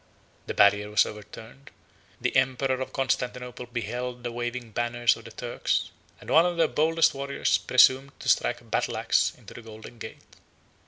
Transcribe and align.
The 0.47 0.55
barrier 0.55 0.89
was 0.89 1.05
overturned; 1.05 1.69
the 2.19 2.35
emperor 2.35 2.81
of 2.81 2.91
Constantinople 2.91 3.67
beheld 3.67 4.23
the 4.23 4.31
waving 4.31 4.71
banners 4.71 5.15
of 5.15 5.25
the 5.25 5.31
Turks; 5.31 5.91
and 6.19 6.27
one 6.31 6.43
of 6.47 6.57
their 6.57 6.67
boldest 6.67 7.13
warriors 7.13 7.59
presumed 7.59 8.19
to 8.19 8.27
strike 8.27 8.61
a 8.61 8.63
battle 8.63 8.97
axe 8.97 9.31
into 9.37 9.53
the 9.53 9.61
golden 9.61 9.99
gate. 9.99 10.37